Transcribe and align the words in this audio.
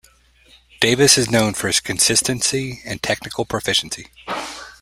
Davis 0.79 1.15
is 1.15 1.29
known 1.29 1.53
for 1.53 1.67
his 1.67 1.79
consistency 1.79 2.81
and 2.85 3.03
technical 3.03 3.45
proficiency. 3.45 4.07